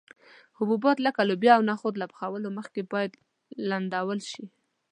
[0.57, 3.11] حبوبات لکه لوبیا او نخود له پخولو مخکې باید
[3.69, 4.45] لمدول شي.